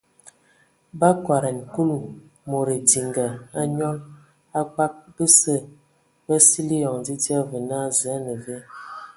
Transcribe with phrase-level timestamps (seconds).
[0.99, 1.97] Ba akodan Kulu
[2.49, 3.27] mod edinga
[3.59, 3.97] a nyal
[4.59, 5.55] a kpag basə
[6.25, 8.57] ba sili eyoŋ dzidzia və naa: Zǝ a ne ve?.